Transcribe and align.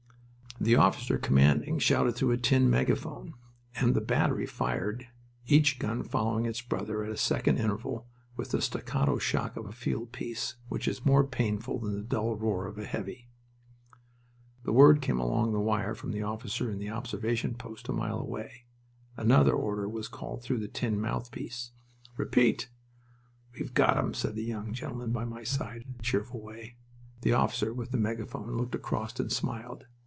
The 0.59 0.75
officer 0.75 1.17
commanding 1.17 1.79
shouted 1.79 2.11
through 2.11 2.29
a 2.33 2.37
tin 2.37 2.69
megaphone, 2.69 3.33
and 3.73 3.95
the 3.95 3.99
battery 4.01 4.45
fired, 4.45 5.07
each 5.47 5.79
gun 5.79 6.03
following 6.03 6.45
its 6.45 6.61
brother 6.61 7.03
at 7.03 7.09
a 7.09 7.17
second 7.17 7.57
interval, 7.57 8.05
with 8.37 8.51
the 8.51 8.61
staccato 8.61 9.17
shock 9.17 9.57
of 9.57 9.65
a 9.65 9.71
field 9.71 10.11
piece, 10.11 10.57
which 10.69 10.87
is 10.87 11.03
more 11.03 11.23
painful 11.25 11.79
than 11.79 11.95
the 11.95 12.03
dull 12.03 12.35
roar 12.35 12.67
of 12.67 12.77
a 12.77 12.85
"heavy." 12.85 13.27
A 14.63 14.71
word 14.71 15.01
came 15.01 15.19
along 15.19 15.51
the 15.51 15.59
wire 15.59 15.95
from 15.95 16.11
the 16.11 16.21
officer 16.21 16.69
in 16.69 16.77
the 16.77 16.91
observation 16.91 17.55
post 17.55 17.89
a 17.89 17.93
mile 17.93 18.19
away. 18.19 18.65
Another 19.17 19.53
order 19.53 19.89
was 19.89 20.07
called 20.07 20.43
through 20.43 20.59
the 20.59 20.67
tin 20.67 21.01
mouthpiece. 21.01 21.71
"Repeat!" 22.17 22.69
"We've 23.57 23.73
got'em," 23.73 24.13
said 24.15 24.35
the 24.35 24.43
young 24.43 24.73
gentleman 24.73 25.11
by 25.11 25.25
my 25.25 25.43
side, 25.43 25.85
in 25.87 25.95
a 25.97 26.03
cheerful 26.03 26.39
way. 26.39 26.75
The 27.21 27.33
officer 27.33 27.73
with 27.73 27.89
the 27.89 27.97
megaphone 27.97 28.57
looked 28.57 28.75
across 28.75 29.19
and 29.19 29.31
smiled. 29.31 29.87